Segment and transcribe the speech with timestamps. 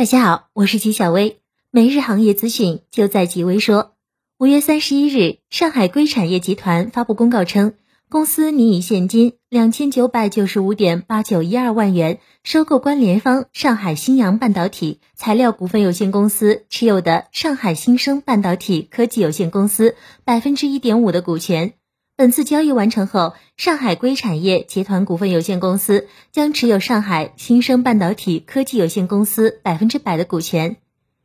[0.00, 3.92] 大家好，我是吉小薇，每日行业资讯就在吉微说。
[4.38, 7.74] 五月三十一日，上海硅产业集团发布公告称，
[8.08, 21.74] 公司拟以现金两千九百九十五点八九一二万元收购关联方上海新阳半导体材料股份有限公司持有的上海新生半导体科技有限公司百分之一点五的股权。
[22.20, 30.76] 本次交易完成后，上海硅产业集团股份有限公司将持有上海新生半导体科技有限公司百分之百的股权。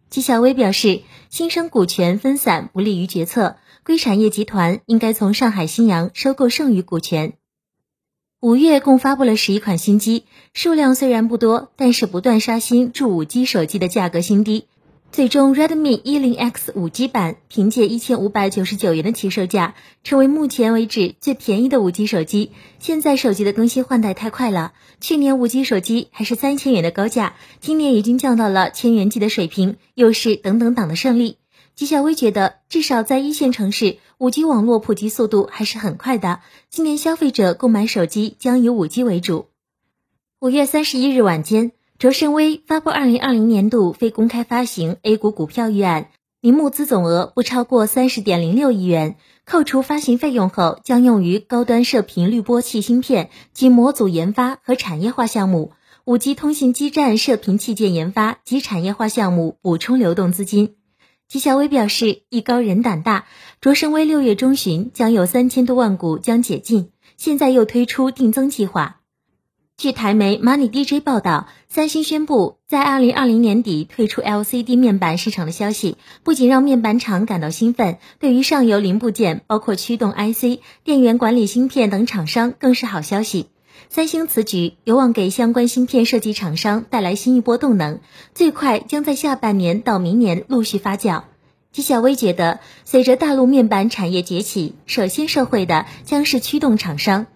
[0.09, 7.33] 纪晓薇表示，新生股权分散不利于决策，硅产业集团应该从上海新阳收购剩余股权。
[8.39, 14.69] 五月共发布了十一款新机，数量虽然不多，但是不断刷新助五 G 手机的价格新低。
[15.11, 22.51] 最终，Redmi 10X 五 G 版凭借一千五百九十九元的起售价，成为目前为止最便宜的五 G 手机。
[22.79, 31.37] 现在手机的更新换代太快了，去年五 G 手机还是三千元的高价，今年已经降到了千元机的水平，又是等等党的胜利。
[31.75, 36.41] 纪晓薇觉得，至少在一线城市，五 G 网络普及速度还是很快的。
[36.69, 39.47] 今年消费者购买手机将以五 G 为主。
[40.41, 41.71] 五月三十一日晚间。
[41.97, 46.09] 卓胜威发布二零二零年度非公开发行 A 股股票预案，
[46.41, 49.15] 拟募资总额不超过三十点零六亿元，
[49.45, 55.71] 扣除发行费用后，将用于高端射频滤波器芯片及模组研发和产业化项目，
[56.03, 60.75] 五 G 通信基站射频器件研发及产业化项目补充流动资金。
[61.29, 63.25] 纪晓薇表示，艺高人胆大，
[63.61, 68.99] 卓胜威六月中旬将有三千多万股将解禁，现在又推出定增计划。
[69.77, 83.47] 据台媒 Money DJ 报道，三星宣布在二零二零年底退出 LCD 面板市场的消息，不仅让面板厂感到兴奋，对于上游零部件，包括驱动 IC、电源管理芯片等厂商更是好消息。
[83.89, 87.99] 三星此举有望给相关芯片设计厂商带来新一波动能，
[88.33, 91.23] 最快将在下半年到明年陆续发酵。
[91.73, 97.27] 纪晓薇觉得，随着大陆面板产业崛起，首先受惠的将是驱动厂商。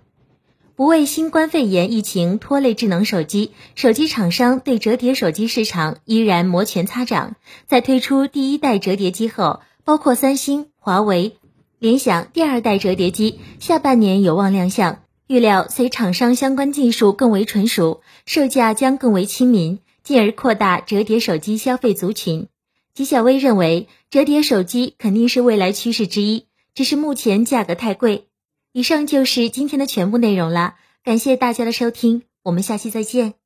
[0.79, 7.35] 不为新冠肺炎疫情拖累智能手机，手机厂商对折叠手机市场依然摩拳擦掌。
[7.67, 11.35] 在推出第一代折叠机后，包括三星、华为、
[11.79, 15.01] 联想第二代折叠机下半年有望亮相。
[15.27, 22.47] 预料随厂商相关技术更为纯熟，售价将更为亲民，进而扩大折叠手机消费族群。
[22.93, 28.28] 纪晓薇认为，折叠手机肯定是未来趋势之一，只是目前价格太贵。
[28.71, 33.38] 以上就是今天的全部内容了，感谢大家的收听，我们下期再见。